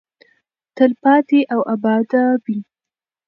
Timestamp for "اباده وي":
1.73-2.59